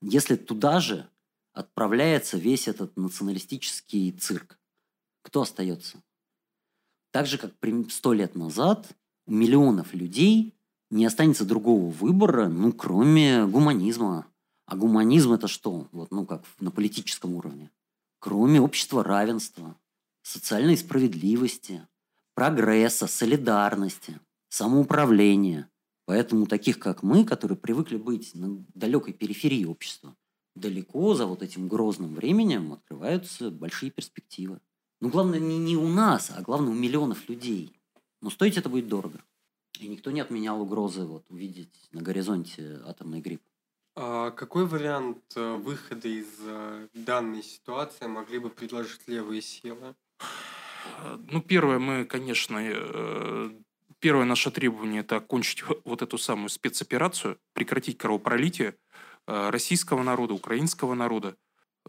[0.01, 1.09] если туда же
[1.53, 4.59] отправляется весь этот националистический цирк.
[5.23, 6.03] Кто остается?
[7.11, 7.53] Так же, как
[7.89, 8.87] сто лет назад
[9.25, 10.53] у миллионов людей
[10.89, 14.27] не останется другого выбора, ну, кроме гуманизма.
[14.65, 15.87] А гуманизм это что?
[15.91, 17.71] Вот, ну, как на политическом уровне.
[18.19, 19.75] Кроме общества равенства,
[20.21, 21.87] социальной справедливости,
[22.35, 25.69] прогресса, солидарности, самоуправления.
[26.07, 30.15] Поэтому таких, как мы, которые привыкли быть на далекой периферии общества,
[30.55, 34.61] далеко за вот этим грозным временем открываются большие перспективы.
[35.01, 37.77] Ну, главное, не, не у нас, а главное, у миллионов людей.
[38.21, 39.21] Но стоить это будет дорого.
[39.81, 43.41] И никто не отменял угрозы вот, увидеть на горизонте атомный грипп.
[43.97, 49.93] А какой вариант э, выхода из э, данной ситуации могли бы предложить левые силы?
[51.29, 53.51] Ну, первое, мы, конечно, э,
[53.99, 58.75] первое наше требование– это окончить вот эту самую спецоперацию, прекратить кровопролитие,
[59.27, 61.35] Э, российского народа, украинского народа.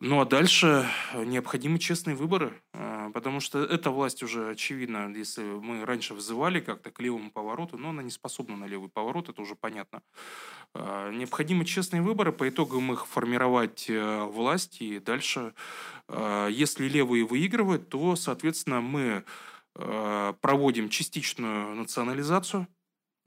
[0.01, 5.85] Ну а дальше необходимы честные выборы, э, потому что эта власть уже очевидно, если мы
[5.85, 9.55] раньше вызывали как-то к левому повороту, но она не способна на левый поворот, это уже
[9.55, 10.03] понятно.
[10.75, 15.55] Э, необходимы честные выборы, по итогам их формировать власть, и дальше,
[16.51, 19.25] если левые выигрывают, то, соответственно, мы
[20.41, 22.67] проводим частичную национализацию–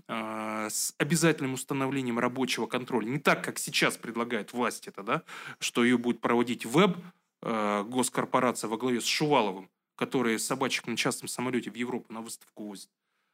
[0.07, 5.23] а, с обязательным установлением рабочего контроля, не так, как сейчас предлагает власть это, да,
[5.59, 6.97] что ее будет проводить веб,
[7.43, 12.65] э, госкорпорация во главе с Шуваловым, который собачек на частном самолете в Европу на выставку
[12.65, 12.89] возит.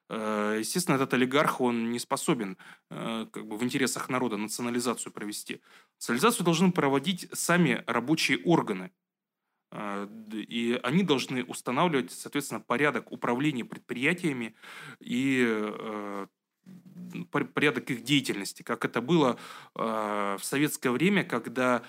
[0.10, 2.58] Э, естественно, этот олигарх, он не способен
[2.91, 5.62] э, как бы в интересах народа национализацию провести.
[5.95, 8.91] Национализацию должны проводить сами рабочие органы.
[9.71, 14.56] Э, и они должны устанавливать, соответственно, порядок управления предприятиями
[14.99, 16.25] и
[17.32, 19.39] порядок их деятельности, как это было
[19.73, 21.82] в советское время, когда,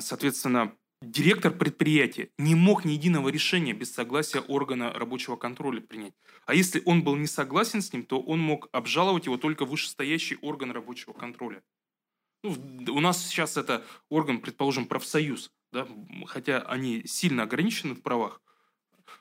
[0.00, 6.14] соответственно, директор предприятия не мог ни единого решения без согласия органа рабочего контроля принять.
[6.46, 10.36] А если он был не согласен с ним, то он мог обжаловать его только вышестоящий
[10.42, 11.62] орган рабочего контроля.
[12.42, 12.54] Ну,
[12.94, 15.86] у нас сейчас это орган, предположим, профсоюз, да,
[16.26, 18.40] хотя они сильно ограничены в правах.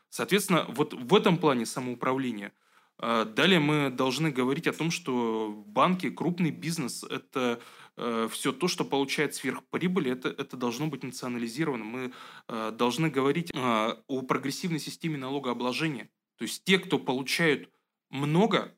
[0.09, 2.53] Соответственно, вот в этом плане самоуправления.
[2.97, 7.59] А, далее мы должны говорить о том, что банки, крупный бизнес– это
[7.97, 11.83] э, все то, что получает сверхприбыль, это, это должно быть национализировано.
[11.83, 12.13] Мы
[12.47, 13.57] э, должны говорить э,
[14.07, 16.09] о прогрессивной системе налогообложения.
[16.37, 17.69] То есть те, кто получают
[18.09, 18.73] много,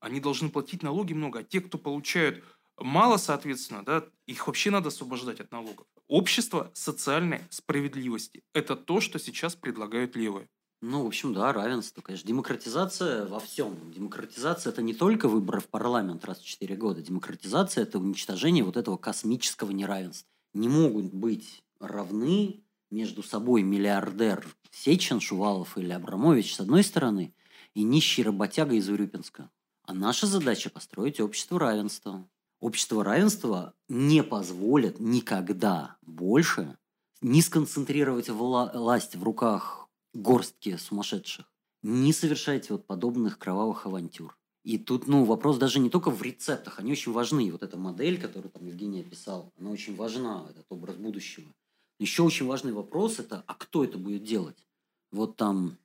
[0.00, 2.44] они должны платить налоги много, а те, кто получают
[2.78, 5.86] мало, соответственно, да, их вообще надо освобождать от налогов.
[6.08, 10.48] Общество социальной справедливости– это то, что сейчас предлагают левые.
[10.82, 12.28] Ну, в общем, да, равенство, конечно.
[12.28, 13.90] Демократизация во всем.
[13.90, 17.00] Демократизация– это не только выборы в парламент раз в 4 года.
[17.00, 20.30] Демократизация– это уничтожение вот этого космического неравенства.
[20.52, 27.34] Не могут быть равны между собой миллиардер Сечин, Шувалов или Абрамович с одной стороны
[27.72, 29.50] и нищий работяга из Урюпинска.
[29.84, 32.28] А наша задача– построить общество равенства.
[32.64, 36.78] Общество равенства не позволит никогда больше
[37.20, 41.44] не сконцентрировать власть в руках горстки сумасшедших.
[41.82, 44.34] Не совершайте вот подобных кровавых авантюр.
[44.62, 47.52] И тут, ну, вопрос даже не только в рецептах, они очень важны.
[47.52, 51.52] Вот эта модель, которую там Евгений описал, она очень важна, этот образ будущего.
[51.98, 54.66] Еще очень важный вопрос– это, а кто это будет делать?
[55.12, 55.76] Вот там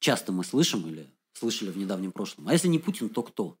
[0.00, 3.56] часто мы слышим или слышали в недавнем прошлом, а если не Путин, то кто?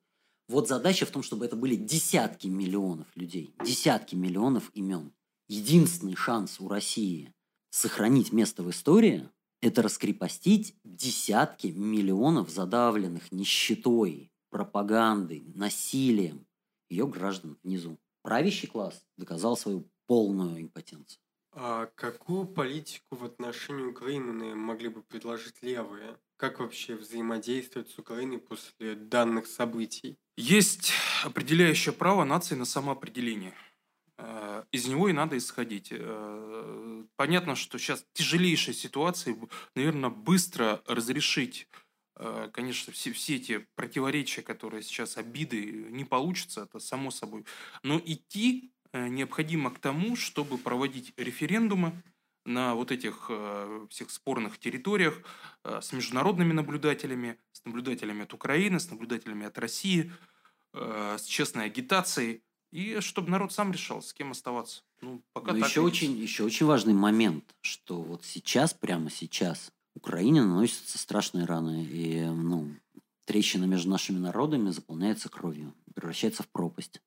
[0.48, 5.12] Вот задача в том, чтобы это были десятки миллионов людей, десятки миллионов имен.
[5.46, 7.34] Единственный шанс у России
[7.70, 9.28] сохранить место в истории
[9.60, 16.46] это раскрепостить десятки миллионов задавленных нищетой, пропагандой, насилием
[16.88, 17.98] ее граждан внизу.
[18.22, 21.20] Правящий класс доказал свою полную импотенцию.
[21.52, 26.18] А какую политику в отношении Украины могли бы предложить левые?
[26.36, 30.18] Как вообще взаимодействовать с Украиной после данных событий?
[30.40, 30.92] Есть
[31.24, 33.54] определяющее право нации на самоопределение–
[34.18, 35.88] Э, из него и надо исходить.
[35.90, 39.36] Э, понятно, что сейчас тяжелейшая ситуация,
[39.74, 41.68] наверное, быстро разрешить,
[42.16, 47.44] э, конечно, все, все эти противоречия, которые сейчас обиды, не получится, это само собой.
[47.82, 52.02] Но идти необходимо к тому, чтобы проводить референдумы
[52.48, 53.30] на вот этих
[53.90, 55.22] всех спорных территориях
[55.64, 60.12] с международными наблюдателями, с наблюдателями от Украины, с наблюдателями от России,
[60.72, 64.82] с честной агитацией– и чтобы народ сам решал, с кем оставаться.
[65.00, 70.42] Ну, пока Но еще очень, еще очень важный момент, что вот сейчас, прямо сейчас, Украине
[70.42, 71.84] наносятся страшные раны.
[71.84, 72.74] И ну,
[73.24, 77.00] трещина между нашими народами заполняется кровью, превращается в пропасть.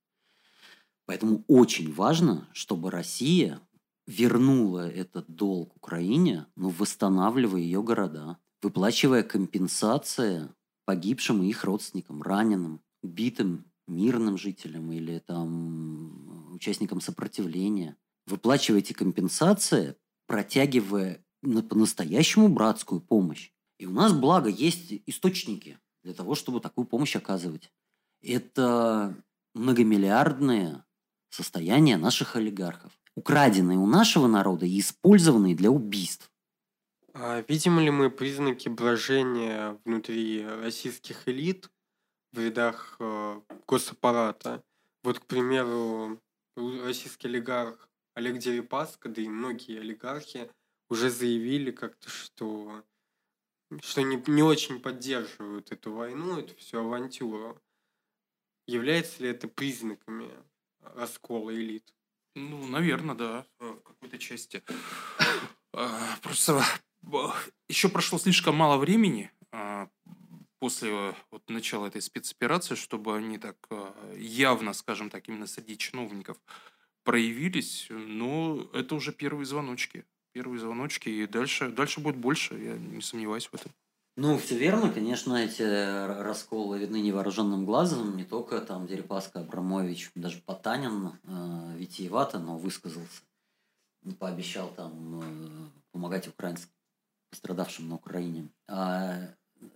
[1.05, 3.59] Поэтому очень важно, чтобы Россия
[4.07, 10.49] вернула этот долг Украине, ну, восстанавливая ее города, выплачивая компенсации
[10.85, 17.97] погибшим и их родственникам, раненым, убитым мирным жителям или там участникам сопротивления.
[18.27, 19.95] Выплачиваете компенсации,
[20.27, 23.51] протягивая на по-настоящему братскую помощь.
[23.79, 27.71] И у нас, благо, есть источники для того, чтобы такую помощь оказывать.
[28.21, 29.17] Это
[29.53, 30.83] многомиллиардные
[31.29, 36.31] состояния наших олигархов, украденные у нашего народа и использованные для убийств.
[37.13, 41.69] А видим ли мы признаки брожения внутри российских элит
[42.31, 44.63] в рядах э, госаппарата.
[45.03, 46.21] Вот, к примеру,
[46.55, 50.49] российский олигарх Олег Дерипаска, да и многие олигархи
[50.89, 52.83] уже заявили как-то, что,
[53.81, 57.61] что не, не очень поддерживают эту войну, эту всю авантюру.
[58.67, 60.29] Является ли это признаками
[60.79, 61.93] раскола элит?
[62.35, 64.63] Ну, наверное, да, в какой-то части.
[65.73, 66.61] А, просто
[67.69, 69.87] еще прошло слишком мало времени а,
[70.59, 73.55] после вот начала этой спецоперации, чтобы они так
[74.15, 76.37] явно, скажем так, именно среди чиновников
[77.03, 80.05] проявились, но это уже первые звоночки.
[80.33, 83.71] Первые звоночки, и дальше, дальше будет больше, я не сомневаюсь в этом.
[84.17, 85.61] Ну, все верно, конечно, эти
[86.21, 93.21] расколы видны невооруженным глазом, не только там Дерипаска, Абрамович, даже Потанин э, витиевато, но высказался,
[94.19, 96.69] пообещал там э, помогать украинским
[97.29, 98.49] пострадавшим на Украине.
[98.67, 99.29] А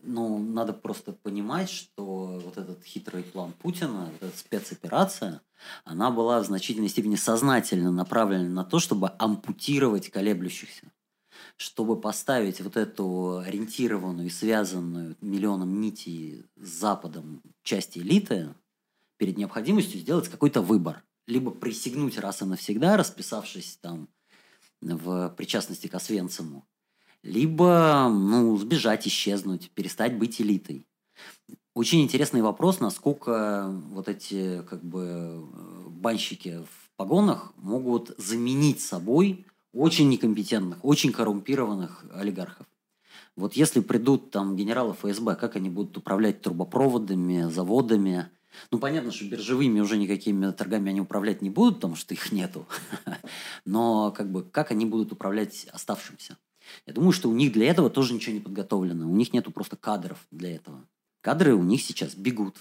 [0.04, 5.42] ну, надо просто понимать, что вот этот хитрый план Путина, вот эта спецоперация,
[5.86, 10.92] она была в значительной степени сознательно направлена на то, чтобы ампутировать колеблющихся
[11.58, 18.54] чтобы поставить вот эту ориентированную и связанную миллионом нитей с Западом часть элиты
[19.18, 21.04] перед необходимостью сделать какой-то выбор.
[21.28, 24.10] Либо присягнуть раз и навсегда, расписавшись там
[24.82, 26.68] в причастности к Освенциму,
[27.24, 30.86] либо ну, сбежать, исчезнуть, перестать быть элитой.
[31.74, 35.46] Очень интересный вопрос, насколько вот эти как бы
[35.90, 42.66] банщики в погонах могут заменить собой очень некомпетентных, очень коррумпированных олигархов.
[43.36, 48.30] Вот если придут там генералы ФСБ, как они будут управлять трубопроводами, заводами?
[48.72, 52.66] Ну, понятно, что биржевыми уже никакими торгами они управлять не будут, потому что их нету.
[53.66, 56.38] Но как бы как они будут управлять оставшимся?
[56.86, 59.10] Я думаю, что у них для этого тоже ничего не подготовлено.
[59.10, 60.86] У них нету просто кадров для этого.
[61.20, 62.56] Кадры у них сейчас бегут.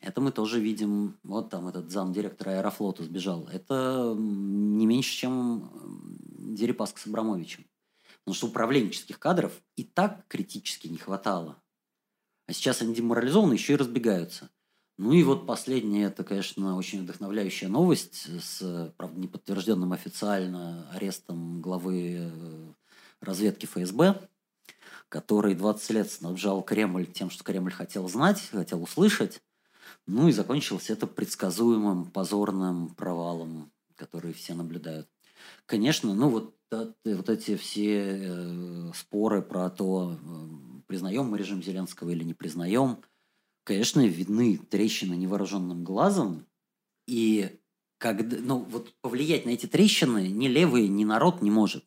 [0.00, 1.16] Это мы тоже видим.
[1.24, 3.48] Вот там этот зам директора Аэрофлота сбежал.
[3.50, 5.70] Это не меньше, чем
[6.38, 7.66] Дерипаска с Абрамовичем.
[8.20, 11.62] Потому что управленческих кадров и так критически не хватало.
[12.46, 14.50] А сейчас они деморализованы, еще и разбегаются.
[14.96, 22.16] Ну и вот последняя, это, конечно, очень вдохновляющая новость с, правда, неподтвержденным официально арестом главы
[22.18, 22.72] э,
[23.20, 24.28] разведки ФСБ,
[25.08, 29.40] который 20 лет снабжал Кремль тем, что Кремль хотел знать, хотел услышать.
[30.06, 35.08] Ну и закончилось это предсказуемым позорным провалом, который все наблюдают.
[35.68, 42.08] Конечно, ну вот, вот эти все э, споры про то, э, признаем мы режим Зеленского
[42.08, 43.02] или не признаем,
[43.64, 46.46] конечно, видны трещины невооруженным глазом,
[47.06, 47.60] и
[47.98, 51.84] когда, ну, вот повлиять на эти трещины ни левый, ни народ не может.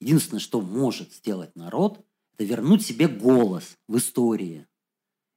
[0.00, 4.68] Единственное, что может сделать народ, это вернуть себе голос в истории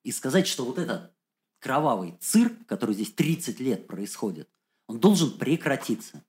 [0.04, 1.16] и сказать, что вот этот
[1.60, 4.48] кровавый цирк, который здесь 30 лет происходит,
[4.88, 6.24] он должен прекратиться.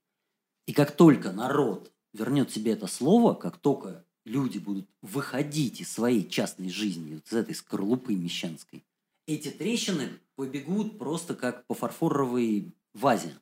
[0.69, 6.29] И как только народ вернет себе это слово, как только люди будут выходить из своей
[6.29, 8.85] частной жизни, вот из этой скорлупы мещанской,
[9.27, 13.35] эти трещины побегут просто как по фарфоровой вазе.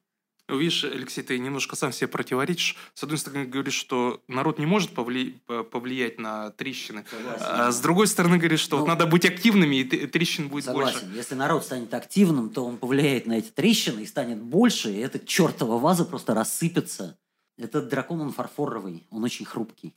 [0.48, 2.76] Видишь, Алексей, ты немножко сам себе противоречишь.
[2.94, 5.40] С одной стороны, говоришь, что народ не может повли...
[5.70, 7.04] повлиять на трещины.
[7.10, 7.44] Согласен.
[7.44, 11.00] А с другой стороны, говоришь, что ну, вот надо быть активными, и трещин будет согласен.
[11.00, 11.16] больше.
[11.16, 15.18] Если народ станет активным, то он повлияет на эти трещины и станет больше, и эта
[15.18, 17.18] чертова ваза просто рассыпется.
[17.58, 19.94] Этот дракон, он фарфоровый, он очень хрупкий.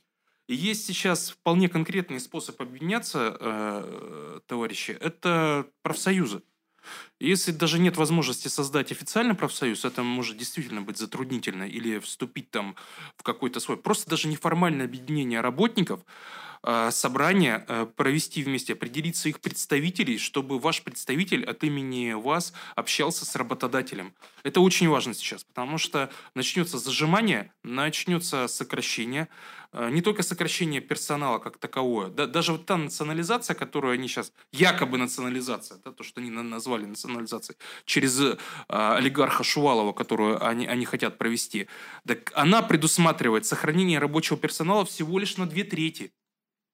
[0.48, 6.42] И есть сейчас вполне конкретный способ объединяться, э, товарищи, это профсоюзы.
[7.18, 12.76] Если даже нет возможности создать официальный профсоюз, это может действительно быть затруднительно, или вступить там
[13.16, 13.76] в какой-то свой...
[13.76, 16.00] Просто даже неформальное объединение работников,
[16.90, 23.34] собрание а, провести вместе, определить своих представителей, чтобы ваш представитель от имени вас общался с
[23.36, 24.14] работодателем.
[24.42, 29.28] Это очень важно сейчас, потому что начнется зажимание, начнется сокращение,
[29.72, 34.32] а, не только сокращение персонала как таковое, да, даже вот та национализация, которую они сейчас,
[34.52, 38.36] якобы национализация, да, то, что они назвали национализацией, через э,
[38.68, 41.68] олигарха Шувалова, которую они, они хотят провести,
[42.06, 46.12] так она предусматривает сохранение рабочего персонала всего лишь на две трети.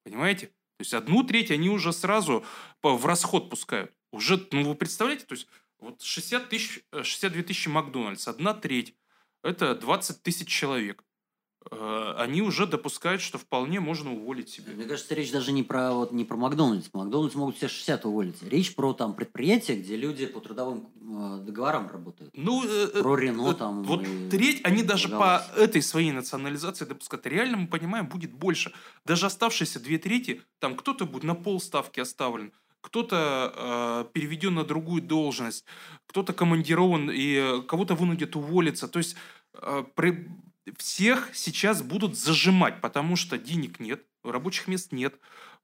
[0.06, 0.46] Понимаете?
[0.46, 2.44] То есть одну треть они уже сразу
[2.80, 3.92] в расход пускают.
[4.12, 5.48] Уже, ну вы представляете, то есть
[5.80, 8.94] вот 60 тысяч, 62 э, тысячи Макдональдс, одна треть,
[9.42, 11.02] это 20 тысяч человек.
[11.72, 14.74] Э, они уже допускают, что вполне можно уволить себе.
[14.74, 16.90] Мне кажется, речь даже не про, вот, не про Макдональдс.
[16.92, 18.40] Макдональдс могут все 60 уволить.
[18.44, 22.32] Речь про там предприятия, где люди по трудовым договорам работают.
[22.36, 23.82] Ну, э, про Рено там.
[23.84, 27.26] Вот треть, они даже по этой своей национализации допускают.
[27.26, 28.72] Реально мы понимаем, будет больше.
[29.04, 35.02] Даже оставшиеся две трети, там кто-то будет на полставки оставлен, кто-то э, переведен на другую
[35.02, 35.64] должность,
[36.06, 38.88] кто-то командирован и кого-то вынудят уволиться.
[38.88, 39.16] То есть
[39.54, 40.28] э, при,
[40.76, 45.18] всех сейчас будут зажимать, потому что денег нет, рабочих мест нет.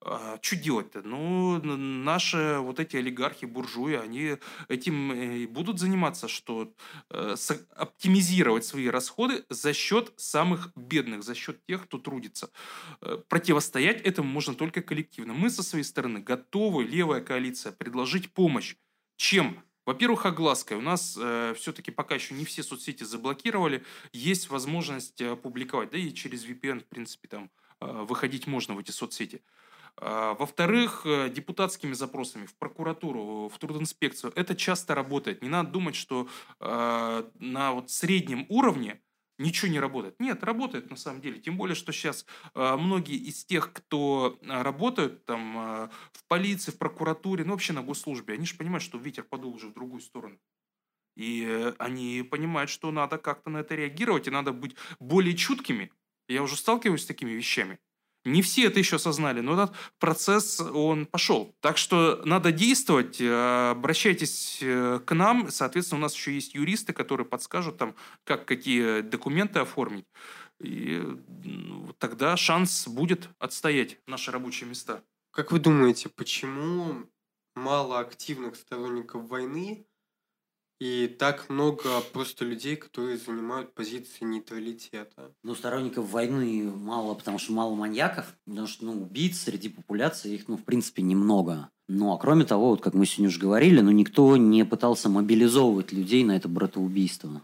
[0.05, 1.03] А, что делать-то?
[1.03, 4.37] Ну, наши вот эти олигархи, буржуи, они
[4.69, 6.73] этим и будут заниматься, что
[7.11, 7.37] э,
[7.77, 12.51] оптимизировать свои расходы за счет самых бедных, за счет тех, кто трудится.
[13.01, 15.35] Э, противостоять этому можно только коллективно.
[15.35, 18.75] Мы со своей стороны готовы, левая коалиция, предложить помощь.
[19.17, 19.63] Чем?
[19.85, 20.77] Во-первых, оглаской.
[20.77, 23.85] У нас э, все-таки пока еще не все соцсети заблокировали.
[24.13, 25.91] Есть возможность э, публиковать.
[25.91, 27.51] Да и через VPN, в принципе, там
[27.81, 29.43] э, выходить можно в эти соцсети.
[30.01, 34.33] Э, во-вторых, э, депутатскими запросами в прокуратуру, в трудинспекцию.
[34.37, 35.43] Это часто работает.
[35.43, 36.29] Не надо думать, что
[36.61, 39.01] э, на вот среднем уровне
[39.39, 40.19] ничего не работает.
[40.19, 41.41] Нет, работает на самом деле.
[41.41, 46.79] Тем более, что сейчас э, многие из тех, кто работают там э, в полиции, в
[46.79, 50.39] прокуратуре, ну вообще на госслужбе, они же понимают, что ветер подул уже в другую сторону.
[51.17, 55.93] И э, они понимают, что надо как-то на это реагировать, и надо быть более чуткими.
[56.29, 57.79] Я уже сталкиваюсь с такими вещами.
[58.25, 61.55] Не все это еще осознали, но этот процесс, он пошел.
[61.61, 65.51] Так что надо действовать, э, обращайтесь э, к нам.
[65.51, 70.07] Соответственно, у нас еще есть юристы, которые подскажут, там, как какие документы оформить.
[70.61, 71.03] И
[71.99, 75.03] тогда шанс будет отстоять наши рабочие места.
[75.33, 77.07] Как вы думаете, почему
[77.57, 79.87] мало активных сторонников войны
[80.83, 85.31] и так много просто людей, которые занимают позиции нейтралитета.
[85.45, 90.49] Ну, сторонников войны мало, потому что мало маньяков, потому что, ну, убийц среди популяции их,
[90.49, 91.71] ну, в принципе, немного.
[91.87, 95.93] Ну, а кроме того, вот как мы сегодня уже говорили, ну, никто не пытался мобилизовывать
[95.93, 97.43] людей на это братоубийство.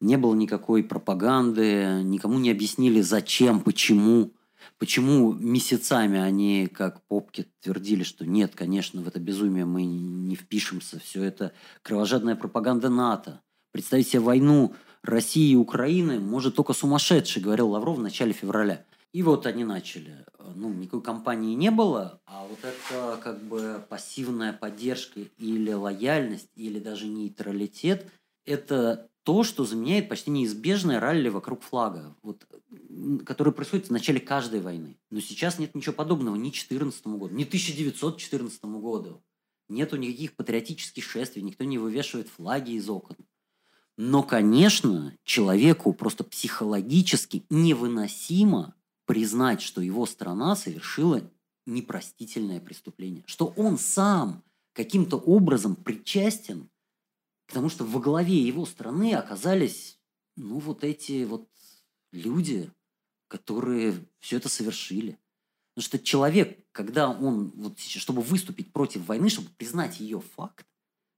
[0.00, 4.30] Не было никакой пропаганды, никому не объяснили, зачем, почему.
[4.78, 10.98] Почему месяцами они, как попки, твердили, что нет, конечно, в это безумие мы не впишемся,
[11.00, 11.52] все это
[11.82, 13.40] кровожадная пропаганда НАТО.
[13.72, 18.84] Представить себе войну России и Украины может только сумасшедший, говорил Лавров в начале февраля.
[19.12, 20.24] И вот они начали.
[20.54, 26.78] Ну, никакой кампании не было, а вот это как бы пассивная поддержка или лояльность, или
[26.78, 28.06] даже нейтралитет,
[28.44, 32.46] это то, что заменяет почти неизбежное ралли вокруг флага, вот,
[33.26, 34.96] которое происходит в начале каждой войны.
[35.10, 39.22] Но сейчас нет ничего подобного ни 14 году, ни 1914 году.
[39.68, 43.16] Нету никаких патриотических шествий, никто не вывешивает флаги из окон.
[43.98, 51.20] Но, конечно, человеку просто психологически невыносимо признать, что его страна совершила
[51.66, 56.70] непростительное преступление, что он сам каким-то образом причастен
[57.48, 59.98] Потому что во главе его страны оказались,
[60.36, 61.48] ну, вот эти вот
[62.12, 62.70] люди,
[63.26, 65.18] которые все это совершили.
[65.74, 70.66] Потому что человек, когда он, вот, чтобы выступить против войны, чтобы признать ее факт,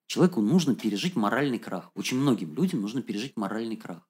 [0.06, 1.90] человеку нужно пережить моральный крах.
[1.94, 4.08] Очень многим людям нужно пережить моральный крах.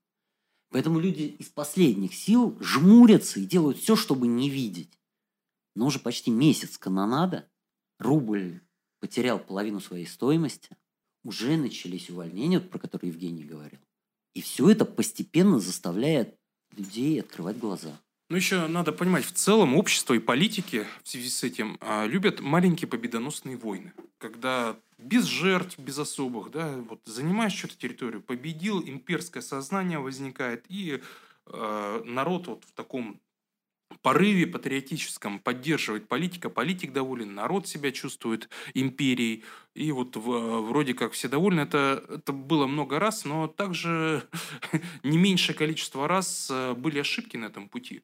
[0.68, 5.00] Поэтому люди из последних сил жмурятся и делают все, чтобы не видеть.
[5.74, 7.50] Но уже почти месяц канонада,
[7.98, 8.60] рубль
[9.00, 10.76] потерял половину своей стоимости–
[11.24, 13.80] уже начались увольнения, про которые Евгений говорил.
[14.34, 16.36] И все это постепенно заставляет
[16.76, 18.00] людей открывать глаза.
[18.28, 22.40] Ну, еще надо понимать, в целом общество и политики в связи с этим а, любят
[22.40, 23.92] маленькие победоносные войны.
[24.18, 31.00] Когда без жертв, без особых, да, вот занимаешь что-то территорию, победил, имперское сознание возникает, и
[31.46, 33.20] э, народ вот в таком
[34.02, 41.12] порыве патриотическом поддерживать политика, политик доволен, народ себя чувствует империей, и вот в, вроде как
[41.12, 41.60] все довольны.
[41.60, 44.28] Это, это было много раз, но также
[45.02, 48.02] не меньшее количество раз э, были ошибки на этом пути.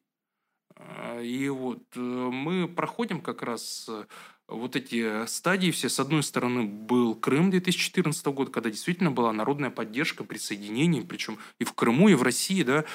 [0.75, 4.05] А, и вот э, мы проходим как раз э,
[4.47, 5.89] вот эти стадии все.
[5.89, 11.65] С одной стороны, был Крым 2014 года, когда действительно была народная поддержка присоединения, причем и
[11.65, 12.85] в Крыму, и в России, да,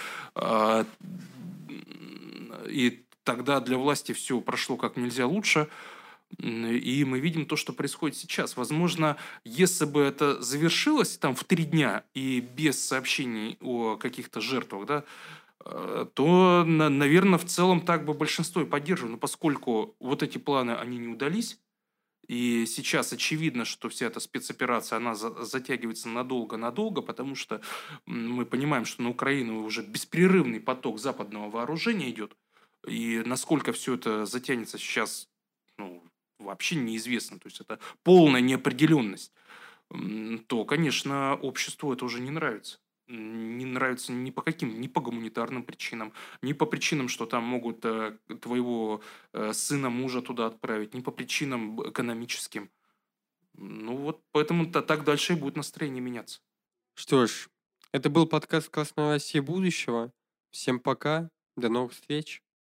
[2.67, 5.69] и тогда для власти все прошло как нельзя лучше.
[6.39, 8.57] И мы видим то, что происходит сейчас.
[8.57, 14.87] Возможно, если бы это завершилось там в три дня и без сообщений о каких-то жертвах,
[14.87, 15.05] да,
[15.65, 19.13] э, то, наверное, в целом так бы большинство и поддерживало.
[19.13, 21.59] Но поскольку вот эти планы, они не удались,
[22.29, 27.61] и сейчас очевидно, что вся эта спецоперация, она затягивается надолго-надолго, потому что
[28.07, 32.35] мы понимаем, что на Украину уже беспрерывный поток западного вооружения идет.
[32.87, 35.29] И насколько все это затянется сейчас,
[35.79, 36.03] ну,
[36.39, 37.39] вообще неизвестно.
[37.39, 39.33] То есть это полная неопределенность.
[40.49, 42.79] То, конечно, обществу это уже не нравится.
[43.09, 47.85] Не нравится ни по каким, ни по гуманитарным причинам, ни по причинам, что там могут
[47.85, 49.03] э, твоего
[49.33, 52.71] э, сына, мужа туда отправить, ни по причинам экономическим.
[53.55, 56.41] Ну вот, поэтому-то так дальше и будет настроение меняться.
[56.95, 57.49] Что ж,
[57.93, 60.13] это был подкаст «Красная Россия будущего».
[60.51, 62.42] Всем пока, до новых встреч.